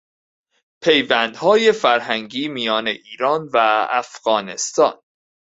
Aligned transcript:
پیوندهای 0.83 1.71
فرهنگی 1.71 2.47
میان 2.47 2.87
ایران 2.87 3.49
و 3.53 3.85
افغانستان 3.89 5.01